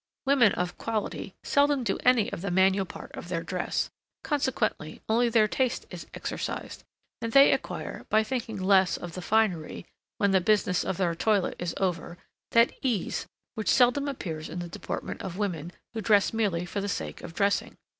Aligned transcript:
Women 0.25 0.53
of 0.53 0.79
quality 0.79 1.35
seldom 1.43 1.83
do 1.83 1.99
any 1.99 2.33
of 2.33 2.41
the 2.41 2.49
manual 2.49 2.85
part 2.87 3.11
of 3.11 3.29
their 3.29 3.43
dress, 3.43 3.91
consequently 4.23 4.99
only 5.07 5.29
their 5.29 5.47
taste 5.47 5.85
is 5.91 6.07
exercised, 6.15 6.83
and 7.21 7.33
they 7.33 7.51
acquire, 7.53 8.07
by 8.09 8.23
thinking 8.23 8.59
less 8.59 8.97
of 8.97 9.13
the 9.13 9.21
finery, 9.21 9.85
when 10.17 10.31
the 10.31 10.41
business 10.41 10.83
of 10.83 10.97
their 10.97 11.13
toilet 11.13 11.55
is 11.59 11.75
over, 11.77 12.17
that 12.49 12.71
ease, 12.81 13.27
which 13.53 13.69
seldom 13.69 14.07
appears 14.07 14.49
in 14.49 14.57
the 14.57 14.67
deportment 14.67 15.21
of 15.21 15.37
women, 15.37 15.71
who 15.93 16.01
dress 16.01 16.33
merely 16.33 16.65
for 16.65 16.81
the 16.81 16.89
sake 16.89 17.21
of 17.21 17.35
dressing. 17.35 17.77